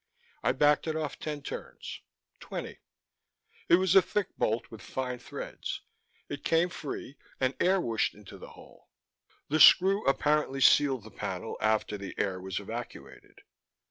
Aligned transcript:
I 0.41 0.51
backed 0.51 0.87
it 0.87 0.95
off 0.95 1.19
ten 1.19 1.43
turns, 1.43 2.01
twenty; 2.39 2.79
it 3.69 3.75
was 3.75 3.93
a 3.95 4.01
thick 4.01 4.35
bolt 4.35 4.71
with 4.71 4.81
fine 4.81 5.19
threads. 5.19 5.81
It 6.27 6.43
came 6.43 6.69
free 6.69 7.17
and 7.39 7.53
air 7.59 7.79
whooshed 7.79 8.15
into 8.15 8.39
the 8.39 8.49
hole. 8.57 8.89
The 9.49 9.59
screw 9.59 10.03
apparently 10.07 10.59
sealed 10.59 11.03
the 11.03 11.11
panel 11.11 11.55
after 11.61 11.99
the 11.99 12.15
air 12.17 12.41
was 12.41 12.59
evacuated. 12.59 13.41